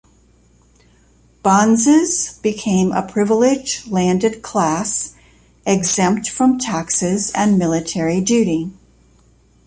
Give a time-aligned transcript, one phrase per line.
[1.43, 5.13] Bonzes became a privileged landed class,
[5.67, 8.71] exempt from taxes and military duty.